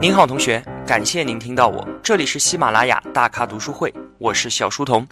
[0.00, 5.04] 您好，同学，感谢您听到我，这里是喜马拉雅大咖读书会，我是小书童。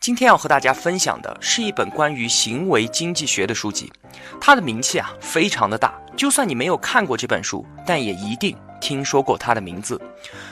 [0.00, 3.92] 今天要和大家分享的是一本关于行为经济学的书籍，
[4.40, 10.00] 它的名气啊非常的大，就算你没有看过这本书，但也一定听说过它的名字。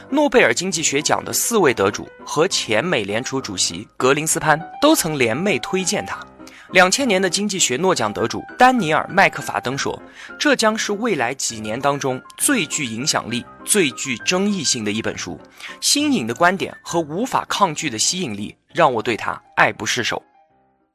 [0.08, 6.24] 诺贝尔经济学奖的四位得主和前美联储主席格林斯潘都曾联袂推荐它。
[6.73, 10.02] 两千年的经济学诺奖得主丹尼尔·麦克法登说
[10.41, 15.38] ：“这将是未来几年当中最具影响力、最具争议性的一本书。
[15.82, 20.23] 新颖的观点和无法抗拒的吸引力，让我对它爱不释手。”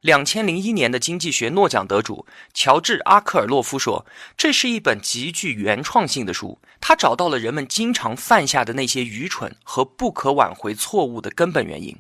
[0.08, 4.06] 两千零一年的经济学诺奖得主乔治·阿克尔洛夫说
[4.38, 11.94] ：“这是一本极具原创性的书，他找到了人们经常犯下的那些愚蠢和不可挽回错误的根本原因。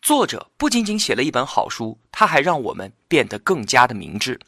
[0.00, 4.40] 作者不仅仅写了一本好书，他还让我们变得更加的明智。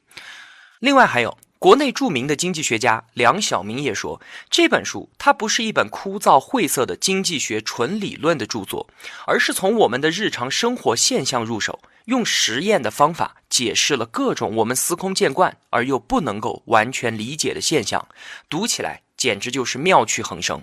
[0.79, 8.89] 另外，还有国内著名的经济学家梁晓明也说，这本书它不是一本枯燥晦涩的经济学纯理论的著作，
[9.27, 18.07] 而是从我们的日常生活现象入手。”用实验的方法解释了各种我们司空见惯而又不能够完全理解的现象，
[18.49, 20.63] 读起来简直就是妙趣横生。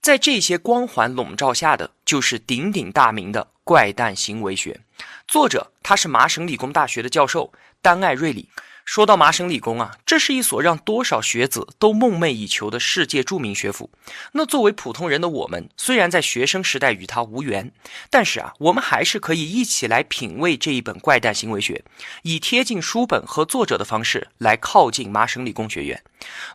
[0.00, 4.80] 在这些光环笼罩下的，就是鼎鼎大名的怪诞行为学。
[5.26, 8.48] 作者他是麻省理工大学的教授丹·艾瑞里。
[8.88, 13.90] 说到麻省理工啊，这是一所让多少学子都梦寐以求的世界著名学府。
[14.32, 17.70] 那作为普通人的我们，虽然在学生时代与它无缘，
[18.08, 21.84] 但是啊，我们还是可以一起来品味这一本怪诞行为学，
[22.22, 26.02] 以贴近书本和作者的方式来靠近麻省理工学院。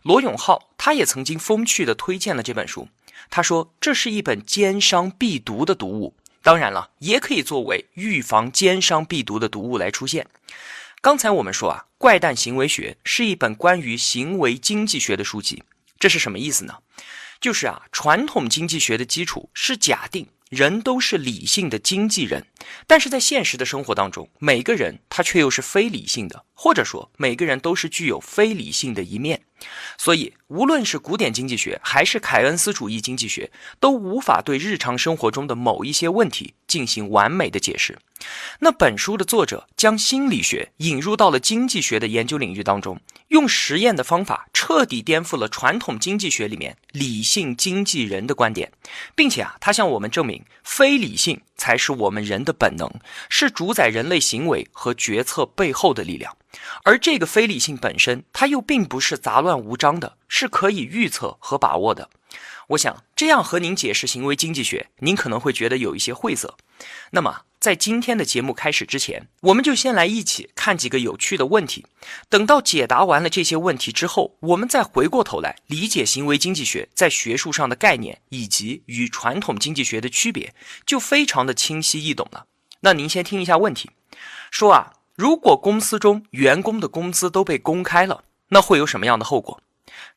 [0.02, 2.88] 罗永浩他也曾经风趣地推荐了这本书，
[3.30, 6.16] 他说这是一本奸商必读的读物。
[6.42, 10.26] 当然了，也可以作为预防奸商必读的读物来出现。
[11.00, 15.62] 刚才我们说啊，《怪诞行为学》是一本关于行为经济学的书籍，
[15.98, 16.74] 这是什么意思呢？
[17.40, 20.28] 就是啊，传统经济学的基础是假定。
[20.50, 22.46] 人都是理性的经纪人，
[22.86, 29.40] 但是在现实的生活当中，每个人他却又是非理性的，或者说每个人都是具有非理性的一面。
[29.96, 33.50] 所以，无论是古典经济学还是凯恩斯主义经济学，
[33.80, 37.98] 都无法对日常生活中的某一些问题进行完美的解释。
[38.60, 42.98] 那本书的作者将心理学引入到了经济学的研究领域当中，
[43.28, 48.70] 用实验的方法彻底颠覆了传统经济学里面理性经纪人的观点，
[49.14, 52.90] 并且啊，他向我们证明，非理性才是我们人的本能，
[53.28, 56.36] 是主宰人类行为和决策背后的力量。
[56.84, 62.08] 而这个非理性本身，它又并不是杂乱无章的，是可以预测和把握的。
[62.68, 66.56] 我想这样和您解释行为经济学，您可能会觉得有一些晦涩。
[67.10, 71.86] 那么，在今天的节目开始之前，我们就先来一起看几个有趣的问题。
[72.28, 80.54] 等到解答完了这些问题之后，我们再回过头来理解行为经济学在学术上的概念以及与传统经济学的区别，
[80.84, 82.44] 就非常的清晰易懂了。
[82.80, 83.90] 那您先听一下问题，
[84.50, 84.92] 说啊。
[85.14, 89.62] 如果公司中员工的工资都被公开了，那会有什么样的后果？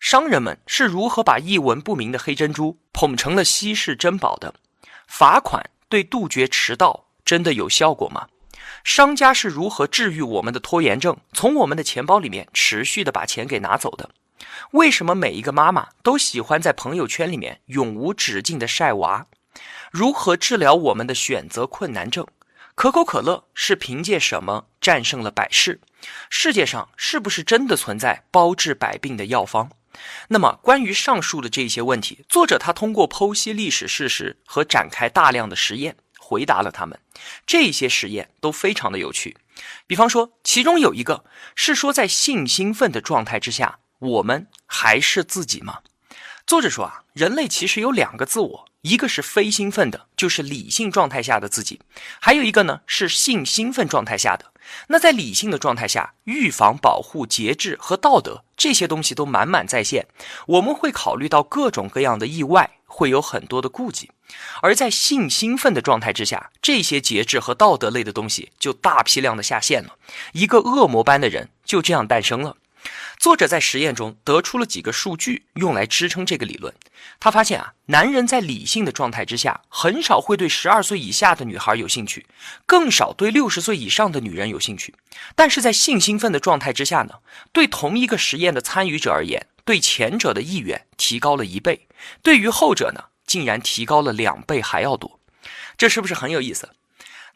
[0.02, 4.54] 商人们是如何把一文不名的黑珍珠捧成了稀世珍宝的？
[5.08, 8.30] 罚款对杜绝迟到真的有效果吗？
[8.86, 14.10] 商家是如何治愈我们的拖延症，从我们的钱包里面持续的把钱给拿走的？
[14.72, 19.28] 为什么每一个妈妈都喜欢在朋友圈里面永无止境的晒娃？
[19.92, 22.26] 如何治疗我们的选择困难症？
[22.76, 25.82] 可口可乐是凭借什么战胜了百事？
[26.30, 29.70] 世界上是不是真的存在包治百病的药方？
[30.30, 37.00] 那么，关于上述的这些问题，作者他通过剖析历史事实和展开大量的实验，回答了他们。
[37.46, 39.38] 这些实验都非常的有趣。
[39.88, 41.24] 比方说，其中有一个
[41.56, 45.80] 是说，在性兴奋的状态之下，我们还是自己吗？
[46.46, 48.67] 作者说啊，人类其实有两个自我。
[48.82, 51.80] 一个是非兴奋的，就是理性状态下的自己；
[52.22, 54.52] 还有一个呢是性兴奋状态下的。
[54.88, 60.08] 那在理性的状态下，预防、保护、节制和道德这些东西都满满在线。
[60.46, 64.08] 我们会考虑到各种各样的意外，会有很多的顾忌；
[64.62, 69.96] 而在性兴奋的状态之下，这些节制和道德类的东西就大批量的下线了。
[70.34, 72.58] 一个恶魔般的人就这样诞生了。
[73.18, 76.74] 作者在实验中得出了几个数据，用来支撑这个理论。
[77.20, 82.26] 他发现啊，男人在理性的状态之下，很少会对十二岁以下的女孩有兴趣，
[82.66, 84.94] 更少对六十岁以上的女人有兴趣。
[85.36, 87.16] 但是在性兴奋的状态之下呢，
[87.52, 91.88] 对同一个实验的参与者而言，对前者的意愿提高了一倍，
[92.22, 95.20] 对于后者呢，竟然提高了两倍还要多。
[95.78, 96.70] 这是不是很有意思？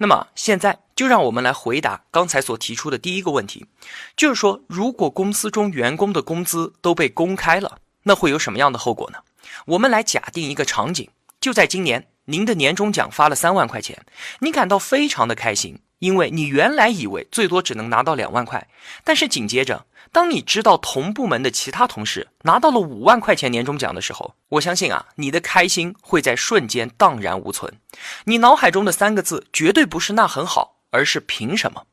[0.02, 3.68] 那么现在就让我们来回答刚才所提出的第一个问题，
[4.18, 9.20] 就是说，如果公司中员工的工资都被公开了，那会有什么样的后果呢？
[9.68, 11.08] 我们来假定一个场景，
[11.40, 14.04] 就在今年，您的年终奖发了三万块钱，
[14.40, 18.68] 你感到非常的开心，因为你原来以为最多只能拿到两万块，
[19.04, 27.74] 但是紧接着，当你知道同部门的其他同事拿到了五万块钱年终奖的时候，我相信啊，你的开心会在瞬间荡然无存，
[28.26, 31.86] 你脑海中的三个字绝对不是那很好，而是凭什么？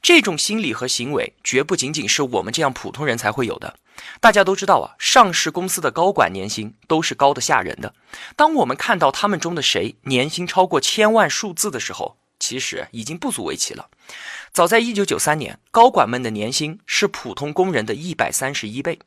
[0.00, 3.76] 这种心理和行为绝不仅仅是我们这样普通人才会有的。
[4.20, 7.92] 大家都知道啊，上市公司的高管年薪都是高的吓人的。
[8.36, 13.88] 当我们看到他们中的谁年薪超过千万数字的时候，其实已经不足为奇了。
[14.52, 18.98] 早在一九九三年，高管们的年薪是普通工人的一百三十一倍。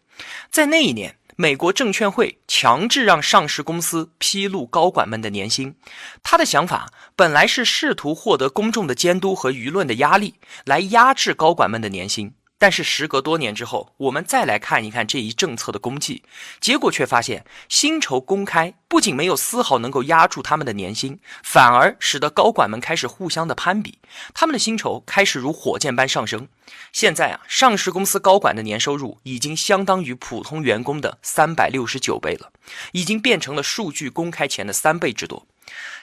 [0.51, 1.15] 在那一年。
[1.41, 5.73] 美国证券会强制让上市公司披露高管们的年薪，
[6.21, 10.35] 他的想法本来是试图获得公众的监督和舆论的压力，
[10.65, 12.33] 来压制高管们的年薪。
[12.59, 16.23] 但是时隔多年之后，我们再来看一看这一政策的功绩，
[16.59, 23.97] 结果却发现，薪酬公开不仅没有丝毫能够压住他们的年薪，反而使得高管们开始互相的攀比，
[24.33, 26.49] 他们的薪酬开始如火箭般上升。
[26.91, 32.51] 现在啊，上市公司高管的年收入已经相当于普通员工的三百六十九倍了，
[32.91, 35.47] 已经变成了数据公开前的三倍之多。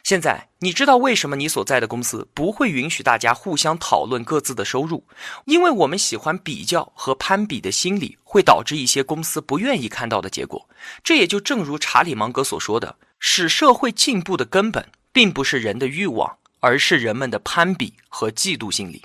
[0.03, 5.05] 现在你知道为什么你所在的公司不会允许大家互相讨论各自的收入？
[5.47, 10.69] 因为我们喜欢比较和攀比的心理会导致一些公司不愿意看到的结果。
[11.03, 19.03] 这也就正如查理芒格所说的，使社会进步的根本并不是人的欲望，而是人们的攀比和嫉妒心理。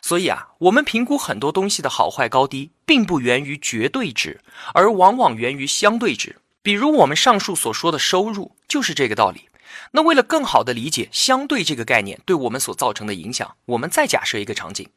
[0.00, 4.40] 所以啊，我们评估很多东西的好坏高低，并不源于绝对值，
[4.72, 6.36] 而往往源于相对值。
[6.62, 9.48] 比如我们上述所说的收入，就是这个道理。
[9.92, 14.88] 那为了更好的理解相对这个概念对我们所造成的影响，我们再假设一个场景：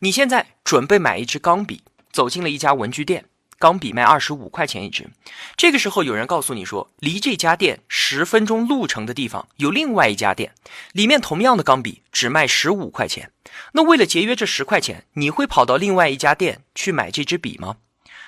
[0.00, 1.82] 你现在准备买一支钢笔，
[2.12, 3.24] 走进了一家文具店，
[3.58, 5.08] 钢笔卖二十五块钱一支。
[5.56, 10.52] 这个时候有人告诉你说，离这家店十分钟路程的地方有另外一家店，
[10.92, 13.32] 里面同样的钢笔只卖十五块钱。
[13.72, 17.76] 那为了节约这十块钱，你会跑到另外一家店去买这支笔吗？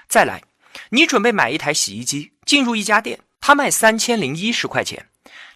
[0.09, 0.43] 再来，
[0.91, 5.07] 你准备买一台洗衣机，进入一家店，它卖三千零一十块钱。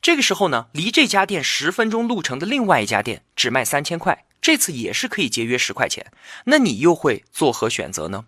[0.04, 6.12] 这个时候呢，离这家店十分钟路程的另外一家店只卖三千块，这次也是可以节约十块钱。
[6.44, 8.26] 那你又会作何选择呢？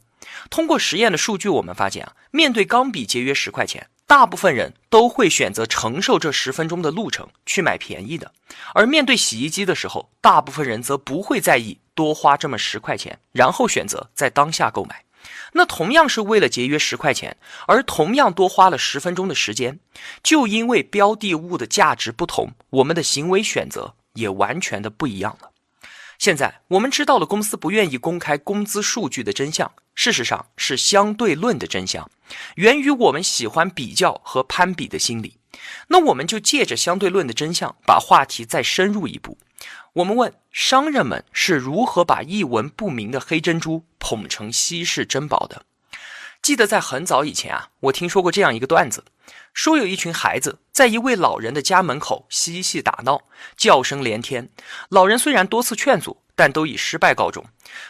[0.49, 8.28] 通过实验的数据，我们发现啊，面对钢笔节约十块钱，大部分人都会选择承受这十分钟的路程去买便宜的；
[8.73, 15.05] 而面对洗衣机的时候，大部分人则不会在意多花这么十块钱，然后选择在当下购买。
[15.52, 17.37] 那同样是为了节约十块钱，
[17.67, 19.78] 而同样多花了十分钟的时间，
[20.23, 25.50] 就因为标的物的价值不同，我们的行为选择也完全的不一样了。
[26.19, 32.11] 现在我们知道了公司不愿意公开工资数据的真相，事实上是相对论的真相，
[32.55, 35.37] 源于我们喜欢比较和攀比的心理。
[35.88, 39.37] 那我们就借着相对论的真相，把话题再深入一步。
[39.94, 45.62] 我们问商人们是如何把一文不名的黑珍珠捧成稀世珍宝的？
[46.43, 49.05] 记得在很早以前啊，我听说过这样一个段子，
[49.53, 53.23] 说有一群孩子在一位老人的家门口嬉戏打闹，
[53.56, 54.50] 叫声连天。
[54.91, 57.44] 老人虽然多次劝阻，但都以失败告终。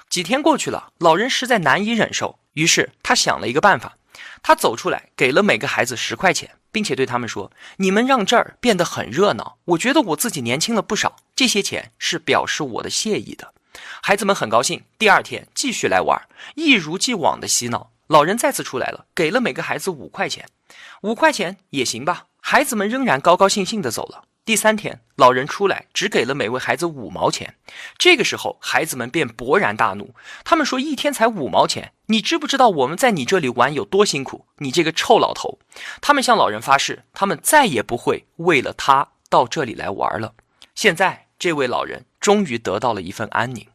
[0.08, 3.98] 几天过去了，老人实在难以忍受，于是他想了一个办法，
[4.42, 6.52] 他走出来，给了每个孩子十块钱。
[6.72, 11.16] 并且对他们说：“你们让这儿变得很热闹，我觉得我自己年轻了不少。
[11.36, 13.52] 这些钱是表示我的谢意的。”
[14.02, 16.20] 孩子们很高兴，第二天继续来玩，
[16.54, 17.92] 一如既往的嬉闹。
[18.08, 20.48] 老人再次出来了，给了每个孩子五块钱，
[21.02, 22.26] 五块钱也行吧。
[22.40, 24.24] 孩子们仍然高高兴兴地走了。
[24.44, 27.56] 第三天，老人出来，只给了每位孩子五毛钱。
[27.98, 30.14] 这个时候，孩子们便勃然大怒。
[30.44, 34.46] 他们说：“一天才五毛钱，你知不知道我们在你这里玩有多辛苦？
[34.58, 35.58] 你这个臭老头！”
[36.00, 40.34] 他们向老人发誓，他们再也不会为了他到这里来玩了。
[40.76, 43.66] 现在，这位老人终于得到了一份安宁。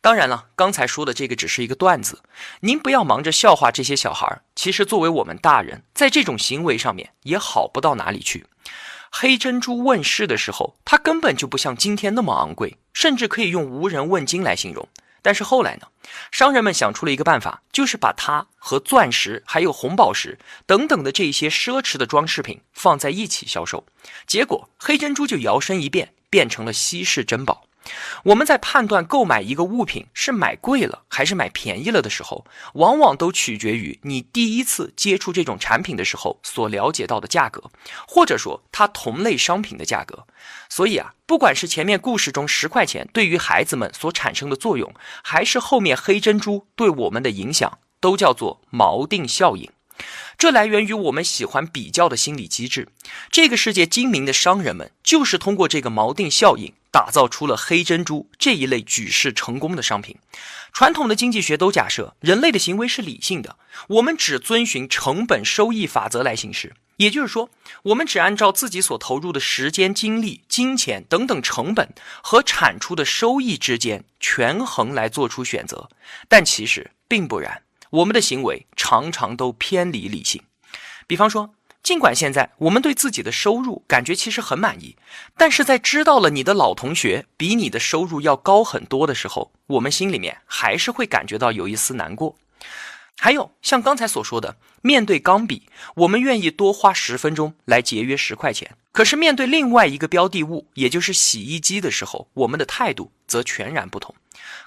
[0.00, 2.22] 当然了，刚才说的这个只是一个段子，
[2.60, 4.42] 您不要忙着笑话这些小孩。
[4.56, 8.46] 其实，作为我们大人，在这种行为上面也好不到哪里去。
[9.12, 14.88] 黑珍珠问世的时候，它根本就不像今天那么昂贵，甚至可以用无人问津来形容。
[15.24, 15.86] 但是后来呢，
[16.32, 20.36] 商人们想出了一个办法，就是把它和钻石、还有红宝石
[20.66, 23.86] 等等的这些奢侈的装饰品放在一起销售，
[24.26, 27.66] 结果黑珍珠就摇身一变，变成了稀世珍宝。
[28.22, 37.70] 我们在判断购买一个物品是买贵了还是买便宜了的时候，往往都取决于你第一次接触这种产品的时候所了解到的价格，
[38.06, 40.26] 或者说它同类商品的价格。
[40.70, 49.68] 所以啊，不管是前面故事中十块钱对于孩子们所产生的作用，还是后面黑珍珠对我们的影响，都叫做锚定效应。
[50.38, 52.88] 这来源于我们喜欢比较的心理机制。
[53.30, 60.16] 这个世界精明的商人们就是通过这个锚定效应，打造出了黑珍珠这一类举世成功的商品。
[60.72, 63.56] 传统的经济学都假设人类的行为是理性的，
[63.88, 66.74] 我们只遵循成本收益法则来行事。
[66.96, 67.50] 也就是说，
[67.82, 75.88] 我们只按照自己所投入的时间、精力、金钱等等成本和产出的收益之间权衡来做出选择。
[76.28, 80.42] 但其实并不然，我们的行为常常都偏离理性。
[81.06, 84.96] 比方说，尽管现在我们对自己的收入感觉其实很满意，
[85.36, 92.36] 但是在知道了你的老同学比你的收入要高很多的时候，我们心里面还是会感觉到有一丝难过。
[93.18, 104.14] 还有像刚才所说的，面对钢笔，我们愿意多花十分钟来节约十块钱；可是面对另外一个标的物，也就是洗衣机的时候，我们的态度则全然不同。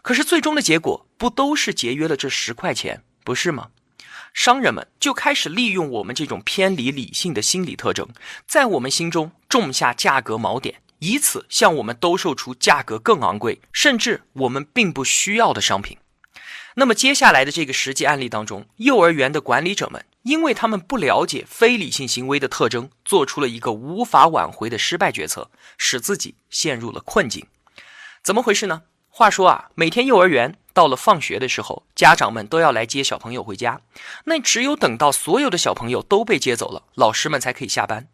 [0.04, 3.68] 可是最终的结果不都是节约了这十块钱，不是吗？
[4.34, 8.08] 商人们就开始利用我们这种偏离理性的心理特征，
[8.46, 15.98] 在我们心中种下价格锚点，以此向我们兜售出价格更昂贵，甚至我们并不需要的商品。
[16.76, 27.48] 那么接下来的这个实际案例当中，幼儿园的管理者们，因为他们不了解非理性行为的特征，做出了一个无法挽回的失败决策，使自己陷入了困境。
[28.22, 28.84] 怎么回事呢？
[29.10, 33.80] 话说啊，每天幼儿园到了放学的时候，家长们都要来接小朋友回家。
[34.26, 38.10] 那只有等到所有的小朋友都被接走了，老师们才可以下班。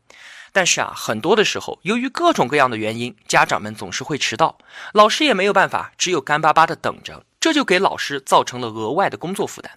[0.54, 4.60] 但是啊，很多的时候，由于各种各样的原因，家长们总是会迟到，
[4.94, 7.26] 老师也没有办法，只有干巴巴的等着。
[7.40, 9.72] 这就给老师造成了额外的工作负担，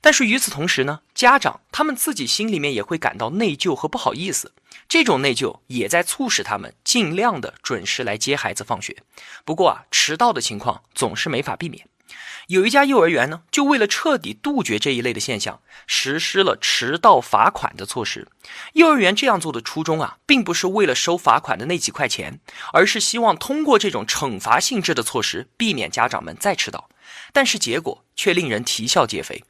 [0.00, 4.52] 但是与此同时呢，家长他们自己心里面也会感到内疚和不好意思，
[4.88, 8.96] 这种内疚也在促使他们尽量的准时来接孩子放学。
[9.44, 11.86] 不过啊，迟到的情况总是没法避免。
[12.46, 18.28] 有一家幼儿园呢，就为了彻底杜绝这一类的现象，实施了迟到罚款的措施。
[18.74, 22.38] 幼儿园这样做的初衷啊，并不是为了收罚款的那几块钱，
[22.72, 26.88] 而是希望通过这种惩罚性质的措施，避免家长们再迟到。
[27.32, 29.42] 但是结果却令人啼笑皆非。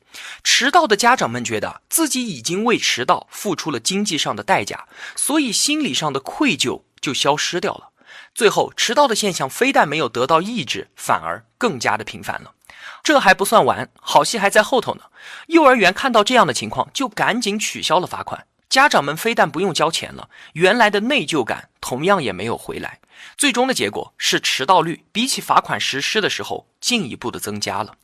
[0.43, 7.91] 迟到的家长们觉得自己已经为迟到付出了经济上的代价，所以心理上的愧疚就消失掉了。
[8.35, 12.53] 最后，迟到的现象非但没有得到抑制，反而更加的频繁了。
[13.07, 15.03] 这还不算完，好戏还在后头呢。
[15.47, 18.49] 幼儿园看到这样的情况，就赶紧取消了罚款。
[18.69, 22.99] 家长们非但不用交钱了，原来的内疚感同样也没有回来。
[23.39, 27.95] 最终的结果是，迟到率比起罚款实施的时候进一步的增加了。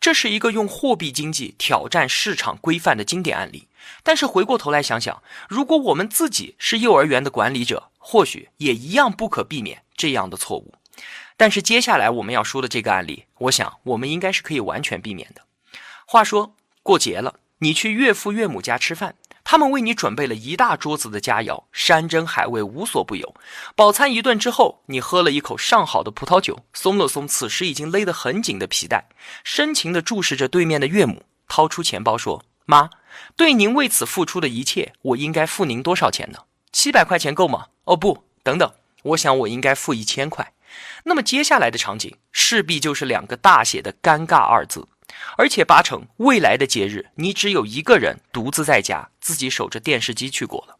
[0.00, 3.68] 这是一个用货币经济挑战市场规范的经典案例。
[4.02, 10.72] 但是回过头来想想，如果我们自己是幼儿园的管理者，或许也一样不可避免这样的错误。
[11.38, 15.40] 但是接下来我们要说的这个案例，我想我们应该是可以完全避免的。
[16.04, 19.14] 话说过节了，你去岳父岳母家吃饭，
[19.44, 23.34] 他们为你准备了一大桌子的佳肴，山珍海味无所不有。
[23.76, 29.08] 饱餐一顿之后，你喝了一口上好的葡萄酒，松了松此时已经勒得很紧的皮带，
[29.44, 32.90] 深情地注视着对面的岳母，掏出钱包说：“妈，
[33.36, 36.40] 对您为此付出的一切，我应该付您多少钱呢？
[36.72, 37.66] 七百块钱够吗？
[37.84, 38.68] 哦不，等等，
[39.04, 40.52] 我想我应该付一千块。”
[41.04, 44.86] 那么接下来的场景势必就是两个大写的“尴尬”二字，
[45.36, 50.76] 而且八成未来的节日你只有一个人独自在家，自己守着电视机去过了。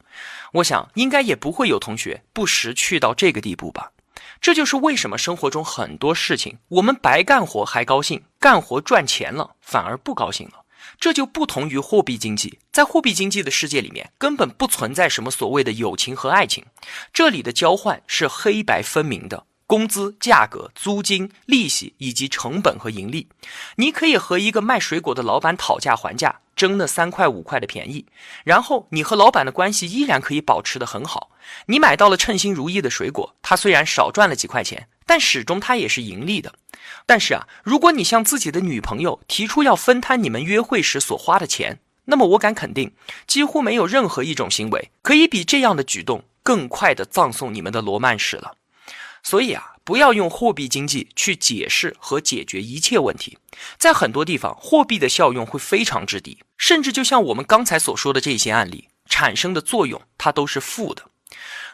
[0.53, 3.93] 我想应该也不会有同学不识趣到这个地步吧。
[4.41, 10.65] 这就是为什么生活中很多事情我们白干活还高兴，干活赚钱了反而不高兴了。
[11.01, 16.65] 这就不同于货币经济，在货币经济的世界里面根本不存在什么所谓的友情和爱情，
[17.13, 19.45] 这里的交换是黑白分明的。
[19.69, 23.29] 工资、价格、租金、利息以及成本和盈利，
[23.77, 28.07] 你可以和一个卖水果的老板讨价还价，争那三块五块的便宜，
[28.45, 31.31] 然后你和老板的关系依然可以保持的很好。
[31.67, 36.55] 你买到了称心如意的水果，他虽然少赚了几块钱，但始终他也是盈利的。
[37.05, 42.91] 但是啊，如果你向自己的女朋友提出要分摊你们约会时所花的钱，那么我敢肯定，
[43.27, 48.55] 几乎没有任何一种行为可以比这样的举动更快的葬送你们的罗曼史了。
[49.29, 53.37] 所以啊，不要用货币经济去解释和解决一切问题。
[53.77, 61.11] 在很多地方，货币的效用会非常之低，甚至就像我们刚才所说的这些案例产生的作用，它都是负的。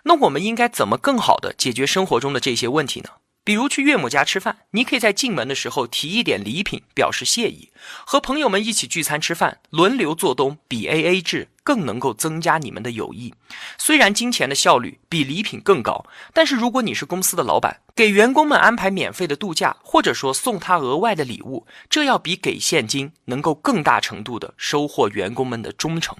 [0.02, 3.11] 那我们应该怎么更好的解决生活中的这些问题呢？
[3.44, 7.68] 比如去岳母家吃饭，你可以在进门的时候提一点礼品表示谢意；
[8.06, 13.34] 和朋友们一起聚餐吃饭，轮流做东，比 A A 制更能够增加你们的友谊。
[13.76, 26.16] 虽然金钱的效率比礼品更高，但是如果你是公司的老板，给员工们安排免费的度假，或者说送他额外的礼物，这要比给现金能够更大程度的收获员工们的忠诚。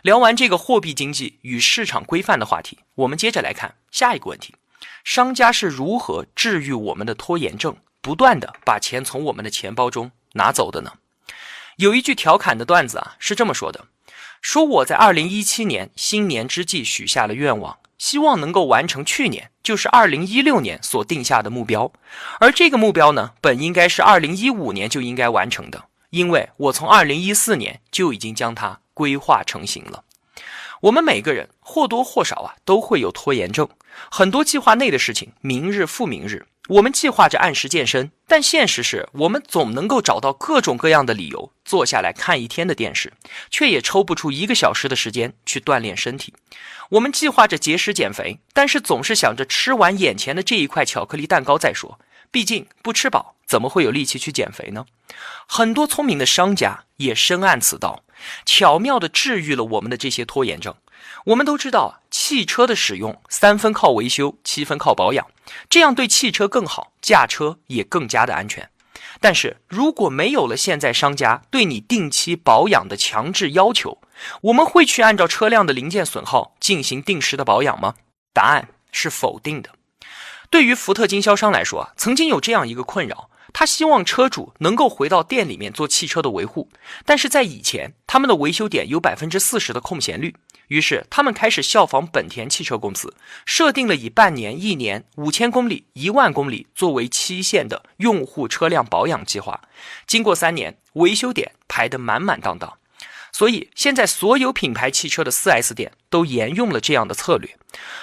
[0.00, 4.54] 聊完这个货币经济与市场规范的话题，我们接着来看下一个问题。
[5.04, 10.92] 商家是如何治愈我们的拖延症，不断的把钱从我们的钱包中拿走的呢？
[11.76, 13.86] 有一句调侃的段子啊，是这么说的：
[14.42, 21.92] 说我在二零一七年新年之际许下了愿望，希望能够完成去年，就是二零一六年所定下的目标。
[22.40, 30.04] 而这个目标呢，本应该是二零一五年就应该完成的，因为我从二零一四年就已经将它规划成型了。
[30.80, 33.68] 我们每个人或多或少啊都会有拖延症，
[34.10, 36.46] 很多计划内的事情明日复明日。
[36.68, 43.10] 我们计划着按时健身，但现实是我们总能够找到各种各样的理由坐下来看一天的电视，
[43.50, 46.34] 却也抽不出一个小时的时间去锻炼身体。
[46.90, 51.98] 我们计划着节食减肥，但是总是想着吃完眼前的这一块巧克力蛋糕再说，
[52.30, 54.86] 毕竟不吃饱怎么会有力气去减肥呢？
[55.46, 58.04] 很多聪明的商家也深谙此道。
[58.44, 60.74] 巧妙地治愈了我们的这些拖延症。
[61.26, 65.26] 我们都知道，汽车的使用三分靠维修，七分靠保养，
[65.70, 68.68] 这样对汽车更好，驾车也更加的安全。
[69.20, 73.98] 但是如果没有了现在商家对你定期保养的强制要求，
[74.42, 77.94] 我们会去按照车辆的零件损耗进行定时的保养吗？
[78.34, 79.70] 答案是否定的。
[80.50, 83.30] 对于福特经销商来说，曾经有这样一个困扰。
[83.54, 86.68] 他希望车主能够回到店里面做汽车的维护，
[87.06, 90.36] 但是在以前，他们的维修点有百分之四十的空闲率，
[90.68, 93.14] 于是他们开始效仿本田汽车公司，
[93.46, 99.60] 设定了以半年、一年、五千公里、一万公里作为期限的用户车辆保养计划。
[100.06, 102.78] 经过三年，维修点排得满满当当。
[103.38, 107.56] 所以现在所有品牌汽车的 4S 店都沿用了这样的策略，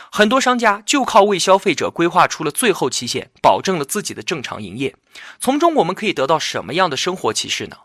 [0.09, 4.95] 很多商家就靠为消费者规划出了最后期限，保证了自己的正常营业。
[5.41, 7.75] 从中我们可以得到什么样的生活启示呢？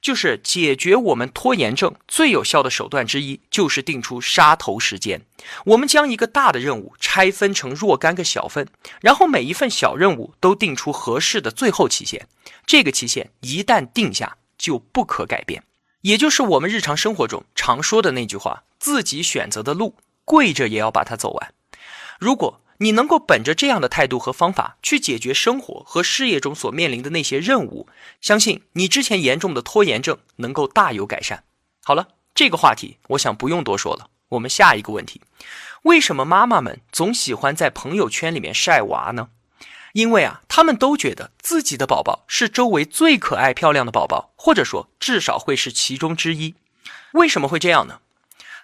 [0.00, 5.22] 就是解决我们拖延症最有效的手段之一，就是定出杀头时间。
[5.64, 8.68] 我们将一个大的任务拆分成若干个小份，
[9.00, 12.28] 然后每一份小任务都定出合适的最后期限。
[12.64, 15.64] 这个期限一旦定下，就不可改变。
[16.02, 21.54] 也就是我们日常生活中常说的那句话：自己选择的路，跪着也要把它走完。
[22.18, 27.86] 如果你能够本着这样的态度和方法去解决生活和事业中所面临的那些任务，
[28.22, 31.44] 相信你之前严重的拖延症能够大有改善。
[31.84, 34.08] 好了，这个话题我想不用多说了。
[34.30, 35.20] 我们下一个问题：
[35.82, 39.28] 为什么妈妈们总喜欢在朋友圈里面晒娃呢？
[39.92, 46.54] 因为啊，他们都觉得自己的宝宝是周围最可爱漂亮的宝宝，或者说至少会是其中之一。
[47.12, 48.00] 为什么会这样呢？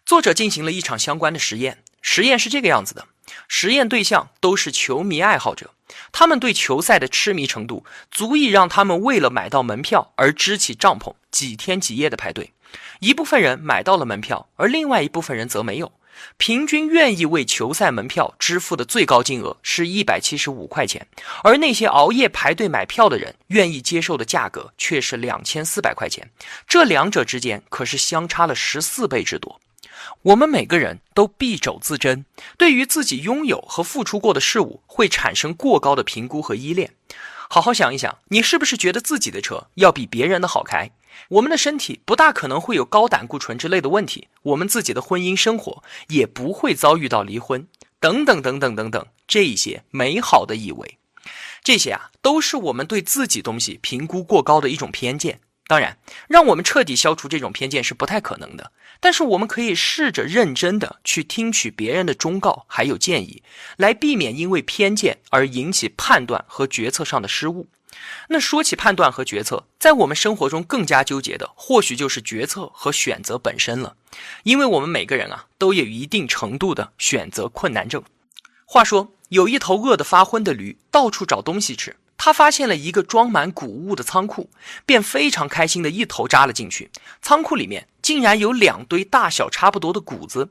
[0.05, 3.07] 作者进行了一场相关的实验，实验是这个样子的：
[3.49, 5.73] 实验对象都是球迷爱好者，
[6.12, 12.53] 他们对球赛的痴迷程度足以让他们为了买到门票而支起帐篷，几天几夜的排队。
[13.01, 15.91] 一部分人买到了门票，而另外一部分人则没有。
[16.37, 21.07] 平均愿意为球赛门票支付的最高金额是一百七十五块钱，
[21.43, 26.29] 而那些熬夜排队买票的人愿意接受的价格却是两千四百块钱，
[26.67, 29.61] 这两者之间可是相差了十四倍之多。
[30.23, 32.25] 我们每个人都敝帚自珍，
[32.57, 36.93] 对于自己拥有和付出过的事物会产生过高的评估和依恋。
[37.49, 40.91] 好好想一想，你是不是觉得自己的车要比别人的好开？
[41.29, 47.67] 我们的身体不大可能会有高胆固醇之类的问题，我们自己的婚姻生活也不会遭遇到离婚，
[48.01, 50.99] 等等等等等等，这一些美好的以为，
[51.63, 55.41] 这些啊都是我们对自己东西评估过高的一种偏见。
[55.69, 55.99] 当然，
[56.29, 63.43] 让我们彻底消除这种偏见是不太可能的，但是我们可以试着认真的去听取别人的忠告还有建议，
[63.77, 67.67] 来避免因为偏见而引起判断和决策上的失误。
[68.29, 73.97] 那说起判断和决策，在我们生活中更加纠结的，或许就是决策和选择本身了。
[74.43, 78.03] 因为我们每个人啊，都有一定程度的选择困难症。
[78.65, 81.97] 话说，有一头饿得发昏的驴，到处找东西吃。
[82.19, 84.51] 他发现了一个装满谷物的仓库，
[84.87, 86.91] 便非常开心的一头扎了进去。
[87.21, 90.49] 仓库里面竟然有两堆大小差不多的谷子。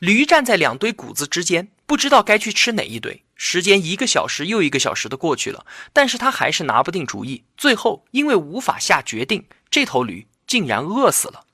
[0.00, 3.22] 驴站在两堆谷子之间，不知道该去吃哪一堆。
[3.36, 7.44] 时间一个小时又一个小时的过去了，但是他还是拿不定主意。
[7.56, 11.44] 最后，因为无法下决定，这头驴竟然饿死了。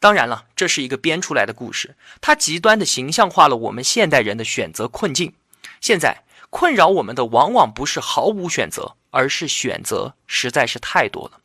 [0.00, 5.34] 当然了，这是一个编出来的故事，它极端的形象化了我们现代人的选择困境。
[5.80, 11.40] 现在，困扰我们的往往不是毫无选择，而是选择实在是太多了。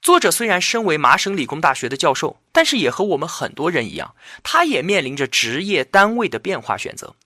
[0.00, 4.14] 作者虽然身为麻省理工大学的教授，但是也和我们很多人一样，
[4.44, 7.16] 他也面临着职业单位的变化选择。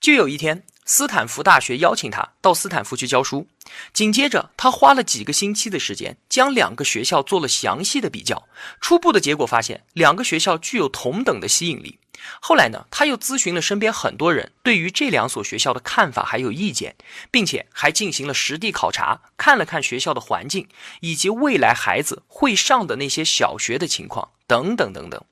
[0.00, 0.62] 就有一天，
[0.94, 3.48] 斯坦福大学邀请他到斯坦福去教书，
[3.94, 8.46] 紧接着他花了几个星期的时间，将两个学校做了详细的比较，
[8.78, 11.98] 初步的结果发现，两个学校具有同等的吸引力。
[12.42, 16.94] 后来呢，他又咨询了身边很多人对于这两所学校的看法还有意见，
[17.30, 20.68] 并且还进行了实地考察，看了看学校的环境
[21.00, 25.24] 以及未来孩子会上的那些小学的情况等等等等。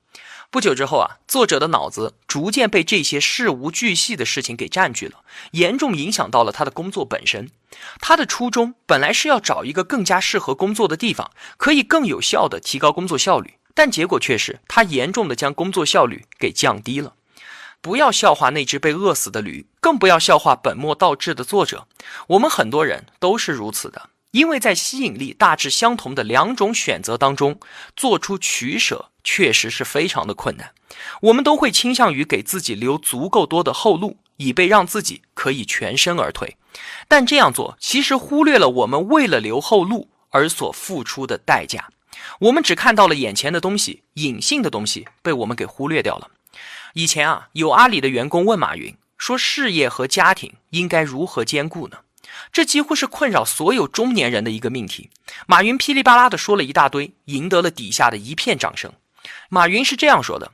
[0.51, 7.49] 不久之后啊，作者的脑子逐渐被这些事无巨细的事情给占据了，严重影响到了他的工作本身。
[8.01, 13.53] 他的初衷本来是要找一个更加适合工作的地方，可以更有效地提高工作效率。
[13.73, 17.13] 但结果却是，他严重的将工作效率给降低了。
[17.79, 21.87] 不要笑话那只被饿死的驴，更不要笑话本末倒置的作者。
[22.27, 27.59] 我们很多人都是如此的，因为在吸引力大致相同的两种选择当中，
[27.95, 30.71] 做出取舍确实是非常的困难。
[31.21, 36.57] 我们都会倾向于给自己留足够多的后路，以备让自己可以全身而退。
[37.07, 41.89] 但这样做其实忽略了我们为了留后路而所付出的代价。
[42.39, 46.29] 我们只看到了眼前的东西，隐性的东西被我们给忽略掉了。
[46.93, 51.97] 以前啊，有阿里的员工问马云说：“事业和家庭应该如何兼顾呢？”
[52.51, 55.09] 这几乎是困扰所有中年人的一个命题。
[55.47, 58.91] 马云噼里啪啦的说了一大堆，赢得了底下的一片掌声。
[59.49, 60.51] 马云是这样说的：“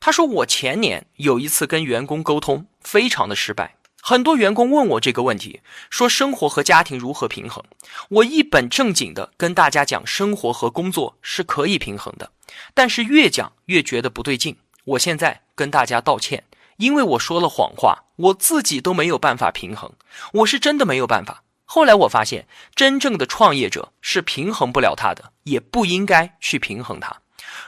[0.00, 5.60] 他说我前年有一次跟员工沟通，非常的失败。”很多员工问我这个问题，
[5.90, 7.64] 说生活和家庭如何平衡？
[8.08, 12.30] 我一本正经的跟大家讲，生活和工作是可以平衡的。
[12.72, 14.56] 但是越讲越觉得不对劲。
[14.84, 16.44] 我现在跟大家道歉，
[16.76, 19.92] 因为我说了谎话，我自己都没有办法平衡，
[20.32, 21.42] 我是真的没有办法。
[21.64, 27.16] 后来我发现，真正的创业者是平衡不了他的，也不应该去平衡它。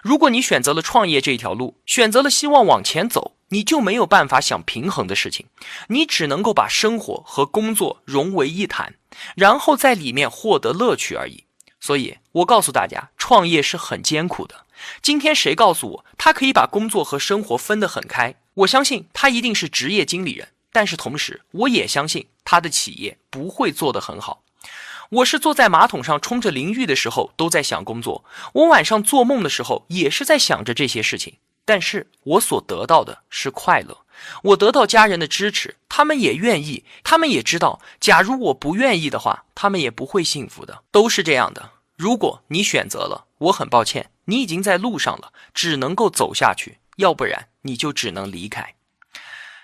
[0.02, 3.34] 如果你选择了创业这条路，选择了希望往前走。
[3.50, 5.46] 你就没有办法想平衡的事情，
[5.88, 8.92] 你只能够把生活和工作融为一谈，
[9.34, 11.44] 然后在里面获得乐趣而已。
[11.80, 14.66] 所以，我告诉大家，创业是很艰苦的。
[15.00, 18.34] 今天谁告诉我他可以把工作和生活分得很开？
[18.58, 20.48] 我相信他一定是职业经理人。
[20.70, 24.42] 但是同时，我也相信他的企业不会做得很好。
[25.10, 31.34] 我是坐在马桶上冲着淋浴的时候都在想工作，我晚上做梦的时候也是在想着这些事情。
[31.64, 33.98] 但是我所得到的是快乐，
[34.42, 41.70] 我得到家人的支持，他们也愿意，他们也知道，假如我不愿意的话，他们也不会幸福的，都是这样的。
[41.96, 48.74] 如果你选择了，我很抱歉，你已经在路上了，只能够走下去，要不然你就只能离开。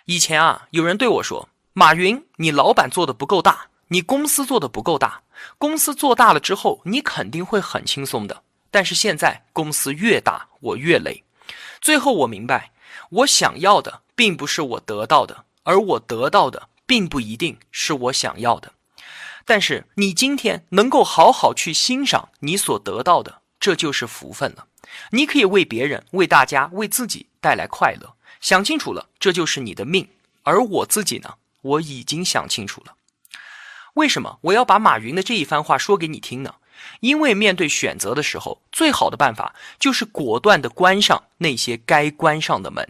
[0.04, 5.22] 以前啊，有人对我说：“马云，你老板做的不够大，你公司做的不够大，
[5.56, 11.24] 公司做大了之后，你肯定会很轻松的。”但是现在公司越大，我越累。
[11.80, 12.72] 最后我明白，
[13.10, 18.72] 我想要的并不是我得到的，而我得到的并不一定是我想要的。
[19.46, 24.66] 但是你今天能够好好去欣赏你所得到的，这就是福分了。
[25.12, 28.14] 你可以为别人、为大家、为自己带来快乐。
[28.38, 30.06] 想清楚了，这就是你的命。
[30.42, 32.92] 而我自己呢，我已经想清楚了。
[33.94, 36.56] 为什么我要把马云的这一番话说给你听呢？
[37.00, 42.86] 因为面对选择的时候，最好的办法就是果断的关上那些该关上的门。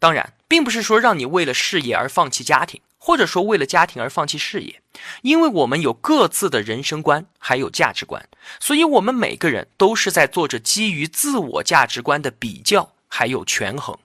[0.00, 4.80] 当然，并不是说让你为了事业而放弃家庭，或者说为了家庭而放弃事业。
[5.20, 8.26] 因为我们有各自的人生观，还有价值观，
[8.60, 13.98] 所以我们每个人都是在做着基于自我价值观的比较，还有权衡。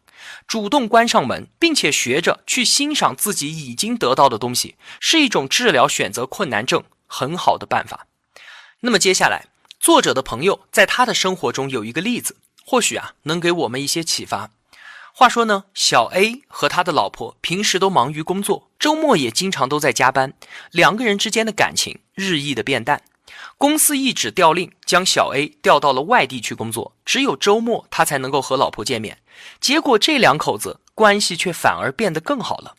[0.47, 8.05] 主动关上门，并且学着去欣赏自己已经得到的东西，是一种治疗选择困难症很好的办法。
[8.81, 9.47] 那么接下来，
[9.79, 14.51] 作者的朋友在他的生活中有一个例子，或许啊能给我们一些启发。
[15.13, 20.33] 话说呢，小 A 和他的老婆平时都忙于工作，周末也经常都在加班，
[20.71, 23.01] 两个人之间的感情日益的变淡。
[23.57, 29.19] 公司一纸调令，将小 A 调到了外地去工作，只有周末他才能够和老婆见面。
[29.59, 32.75] 结果这两口子关系却反而变得更好了。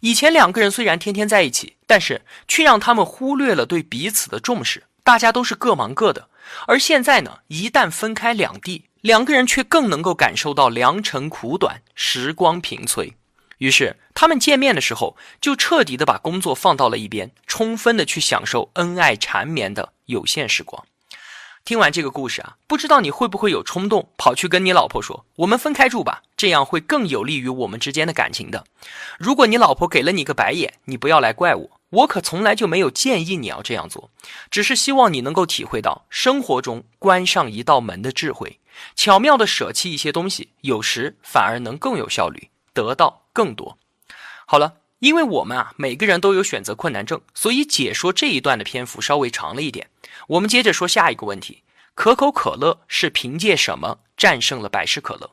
[0.00, 4.84] 以前两个人虽然天天在一起，但是却让他们忽略了对彼此的重视。
[5.02, 6.28] 大家都是各忙各的，
[6.66, 13.14] 而现在呢，一旦分开两地，两个人却更能够感受到良辰苦短，时光平催。
[13.58, 20.84] 于是他们见面的时候，就彻底的把工作放到了一边，充分的去享受恩爱缠绵的有限时光。
[21.64, 28.64] 听完这个故事啊，不知道你会不会有冲动跑去跟你老婆说：“我们分开住吧，这样会更有利于我们之间的感情的。”
[29.18, 31.80] 如果你老婆给了你个白眼，你不要来怪我。
[31.90, 34.10] 我可从来就没有建议你要这样做，
[34.50, 38.60] 只是希望你能够体会到生活中关上一道门的智慧，
[38.94, 43.78] 巧妙的舍弃一些东西，有时反而能更有效率，得到更多。
[44.46, 49.88] 好了，因为我们啊每个人都有选择困难症，所以解说这一段的篇幅稍微长了一点。
[50.28, 51.62] 我们接着说下一个问题：
[51.94, 55.30] 可口可乐是凭借什么战胜了百事可乐？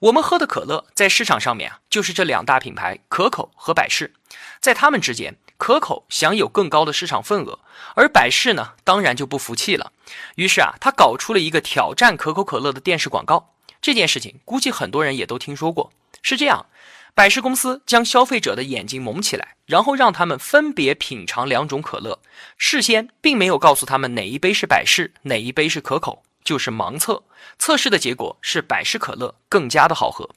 [0.00, 4.12] 我们喝的可乐在市场上面啊，就是这两大品牌可口和百事，
[4.60, 7.60] 在他们之间，可口享有更高的市场份额，
[7.94, 9.92] 而百事呢，当然就不服气了。
[10.34, 13.54] 于是啊，他搞出了一个挑战可口可乐的电视广告。
[13.80, 15.92] 这件事情估计很多人也都听说过。
[16.20, 16.66] 是这样，
[17.14, 22.18] 百事公司将消费者的眼睛蒙起来，然后让他们分别品尝两种可乐，
[22.56, 26.22] 事先并没有告诉他们哪一杯是百事，哪一杯是可口。
[26.44, 27.22] 就是盲测，
[27.56, 30.28] 测试的结果是百事可乐更加的好喝。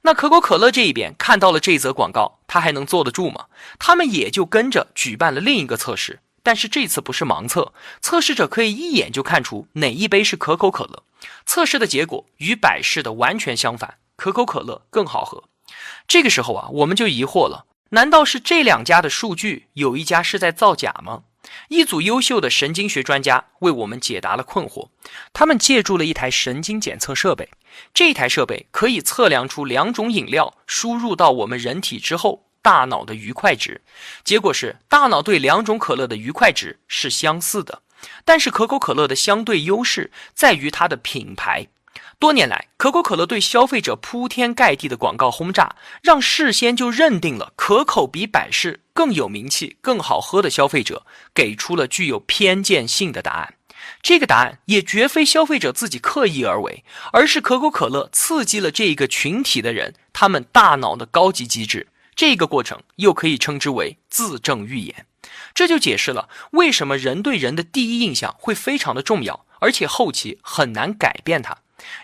[0.00, 3.44] 那可口可乐这一边看到了这则广告，他还能坐得住吗？
[3.78, 11.02] 他们也就跟着举办了另一个测试，但是这次不是盲测，测试者可以一眼就看出哪一杯是可口可乐。
[11.44, 15.44] 测试的结果与百事的完全相反，可口可乐更好喝。
[16.10, 21.22] 这个时候啊，我们就疑惑了：难道是这两家的数据有一家是在造假吗？
[21.68, 24.88] 一组优秀的神经学专家为我们解答了困惑。
[25.32, 27.48] 他们借助了一台神经检测设备，
[27.94, 33.80] 这台设备可以测量出两种饮料输入到我们人体之后大脑的愉快值。
[34.24, 37.82] 结果是，大脑对两种可乐的愉快值是相似的。
[38.24, 41.68] 但是可口可乐的相对优势在于它的品牌。
[42.20, 53.54] 多年来，可口可乐对消费者铺天盖地的广告轰炸，让事先就认定了可口比百事更有名气、更好喝的消费者给出了具有偏见性的答案。
[54.02, 61.88] 这个答案也绝非消费者自己刻意而为，而是可口可乐刺激了这一个群体的人他们大脑的高级机制。
[62.14, 65.06] 这个过程又可以称之为自证预言。
[65.54, 71.56] 这就解释了为什么人对人的第一印象会非常的重要，而且后期很难改变它。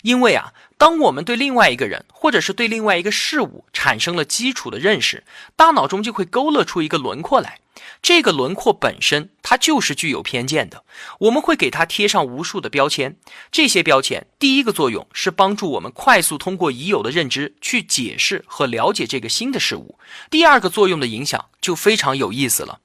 [0.02, 5.24] 因为啊，当我们对另外一个人或者是对另外一个事物产生了基础的认识，
[5.56, 7.60] 大脑中就会勾勒出一个轮廓来。
[8.02, 10.84] 这个轮廓本身它就是具有偏见的，
[11.20, 13.16] 我们会给它贴上无数的标签。
[13.50, 19.98] 这些标签第一个作用是帮助我们快速通过已有的认知去解释和了解这个新的事物。
[20.30, 22.80] 第二个作用的影响就非常有意思了，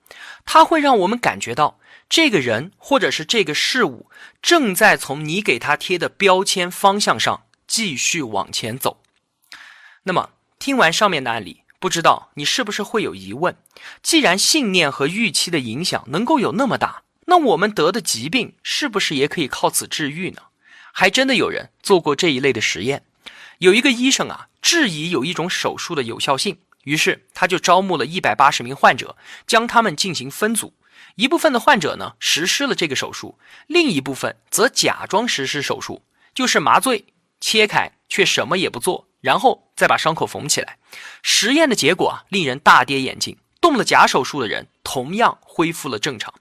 [0.45, 1.77] 它会让我们感觉到。
[2.11, 9.01] 这个人或者是这个事物正在从你给他贴的标签方向上继续往前走。
[10.03, 13.55] 那么，听完上面的案例，不知道你是不是会有疑问？
[14.03, 20.41] 既然信念和预期的影响能够有那么大，那我们得的疾病是不是也可以靠此治愈呢？
[20.91, 23.05] 还真的有人做过这一类的实验。
[23.59, 29.15] 有一个医生啊，质疑有一种手术的有效性，于是他就招募了一百八十名患者，
[29.47, 30.73] 将他们进行分组。
[31.15, 37.05] 一部分的患者呢实施了这个手术，另一部分则假装实施手术，就是麻醉、
[37.39, 40.77] 切开，却什么也不做，然后再把伤口缝起来。
[41.21, 46.33] 实验的结果啊，令人大跌眼镜，动了假手术的人同样恢复了正常。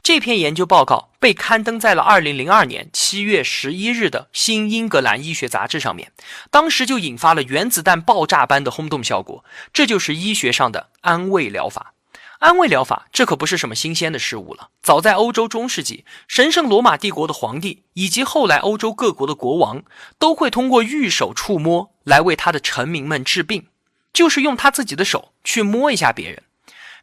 [0.00, 6.12] 这篇研究报告被刊登在了二零零二年七月十一日的《新英格兰医学杂志》上面，
[6.52, 9.44] 当时就引发了原子弹爆炸般的轰动效果。
[9.72, 11.94] 这就是医学上的安慰疗法。
[12.38, 14.70] 安慰疗法，这可不是什么新鲜的事物了。
[14.80, 19.82] 早在欧洲中世纪，神圣罗马帝国的皇帝以及后来欧洲各国的国王，
[20.18, 23.66] 都会通过玉手触摸来为他的臣民们治病，
[24.12, 26.44] 就是用他自己的手去摸一下别人。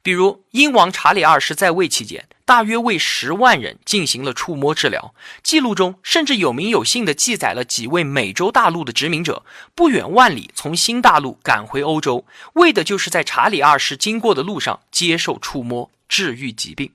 [0.06, 5.15] 比如，英王查理二世在位期间，大约为十万人进行了触摸治疗。
[5.41, 16.91] 记录中甚至有名有姓的记载了几位美洲大陆的殖民者不远万里从新大陆赶回欧洲，为的就是在查理二世经过的路上接受触摸治愈疾病。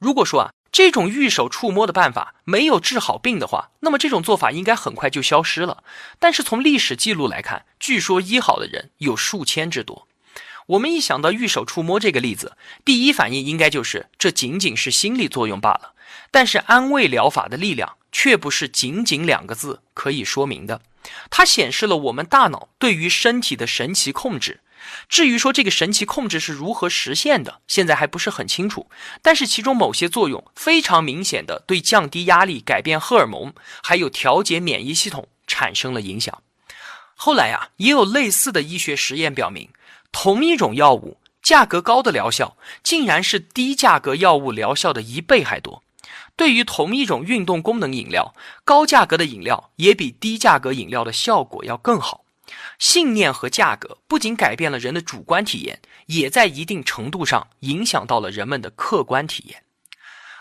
[0.00, 5.84] 如果说啊，这种玉手触摸的办法没有治好病的话，那么这种做法应该很快就消失了。
[6.18, 10.08] 但是从历史记录来看，据说医好的人有数千之多。
[10.72, 15.92] 我们一想到玉手触摸这个例子，第一反应应该就是这仅仅是心理作用罢了。
[16.30, 20.80] 但是安慰疗法的力量却不是仅仅两个字可以说明的，
[21.28, 24.60] 它显示了我们大脑对于身体的神奇控制。
[25.10, 28.88] 至于说这个神奇控制是如何实现的，现在还不是很清楚。
[29.20, 36.42] 但是其中某些作用非常明显的对降低压力、改变荷尔蒙，还有调节免疫系统产生了影响。
[37.14, 39.68] 后来呀，也有类似的医学实验表明。
[40.12, 45.82] 同一种药物，价格高的疗效竟然是低价格药物疗效的一倍还多。
[46.36, 52.24] 对于同一种运动功能饮料，高价格的饮料也比低价格饮料的效果要更好。
[52.78, 59.62] 信念和价格不仅改变了人的主观体验，也在一定程度上影响到了人们的客观体验。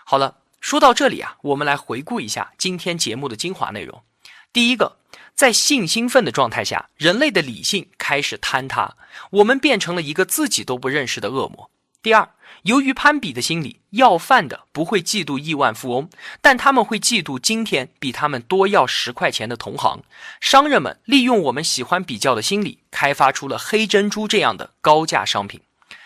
[0.06, 4.04] 好了，说到这里啊，我们来回顾一下今天节目的精华内容。
[4.52, 4.98] 第一个，
[5.42, 8.96] 在性兴奋的状态下，人类的理性开始坍塌，
[9.32, 11.72] 我们变成了一个自己都不认识的恶魔。
[12.04, 12.30] 第二，
[12.62, 16.08] 由于攀比的心理，要饭的不会嫉妒亿万富翁，
[16.42, 20.04] 但他们会嫉妒今天比他们多要十块钱的同行。
[20.40, 25.60] 商人们利用我们喜欢比较的心理，开发出了黑珍珠这样的高价商品。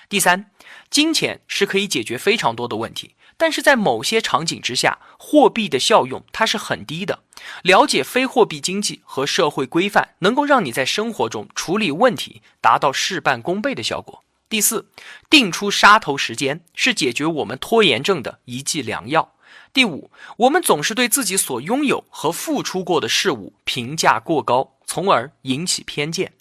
[0.07, 0.49] 第三，
[0.89, 7.19] 金钱是可以解决非常多的问题，但是在某些场景之下，货币的效用它是很低的。
[7.63, 14.23] 了解非货币经济和社会规范，能够让你在生活中处理问题，达到事半功倍的效果。
[14.47, 14.87] 第四，
[15.29, 19.33] 定出杀头时间是解决我们拖延症的一剂良药。
[19.73, 26.31] 第五，我们总是对自己所拥有和付出过的事物评价过高，从而引起偏见。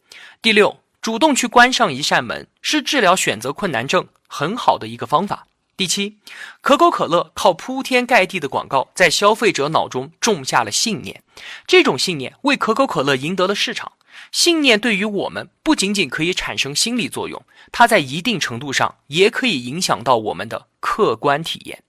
[0.40, 5.48] 第六，主动去关上一扇门是治疗选择困难症很好的一个方法。
[5.76, 6.18] 第七，
[6.60, 11.22] 可口可乐靠铺天盖地的广告在消费者脑中种下了信念，
[11.66, 13.92] 这种信念为可口可乐赢得了市场。
[14.30, 17.40] 信念对于我们不仅仅可以产生心理作用，
[17.72, 21.83] 它在一定程度上也可以影响到我们的客观体验。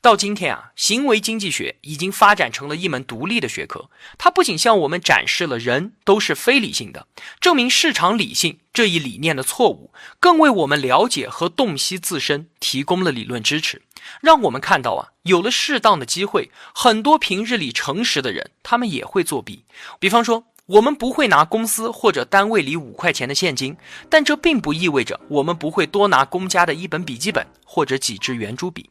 [0.00, 7.06] 到今天啊，行为经济学已经发展成了一门独立的学科，它不仅向我们展示了人都是非理性的，
[7.40, 13.82] 证明市场理性这一理念的错误，更为我们了解和洞悉自身提供了理论支持，
[14.20, 19.64] 让我们看到啊，有了适当的机会，很多平日里诚实的人，他们也会作弊，
[19.98, 20.44] 比方说。
[20.68, 23.74] 我们不会拿公司或者单位里五块钱的现金，
[24.10, 28.90] 但这并不意味着我们不会多拿公家的一本笔记本或者几支圆珠笔。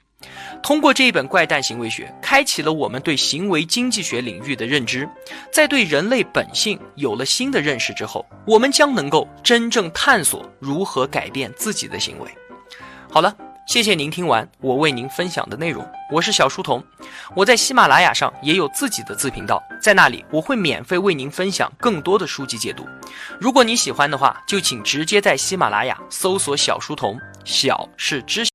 [0.64, 5.08] 通过这一本怪诞行为学，开启了我们对行为经济学领域的认知。
[5.52, 12.30] 在对人类本性有了新的认识之后，我们将能够真正探索如何改变自己的行为。
[13.10, 13.36] 好了。
[13.68, 16.82] 谢谢您听完我为您分享的内容，我是小书童，
[17.36, 22.88] 我在喜马拉雅上也有自己的自频道，在那里我会免费为您分享更多的书籍解读。
[23.38, 28.48] 如果你喜欢的话，就请直接在喜马拉雅搜索“小书童”，小是知。